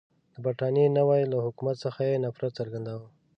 د 0.33 0.35
برټانوي 0.45 0.85
هند 0.87 1.29
له 1.33 1.37
حکومت 1.45 1.75
څخه 1.85 1.99
یې 2.09 2.21
نفرت 2.25 2.51
څرګندوه. 2.59 3.07